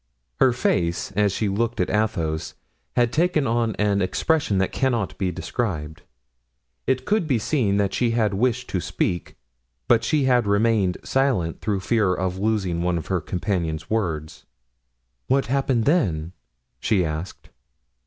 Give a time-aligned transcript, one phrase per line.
[0.39, 2.55] Her face, as she looked at Athos,
[2.95, 6.01] had taken on an expression that cannot be described.
[6.87, 9.35] It could be seen that she had wished to speak,
[9.87, 14.47] but she had remained silent through fear of losing one of her companion's words.
[15.27, 16.33] "What happened then?"
[16.79, 17.51] she asked.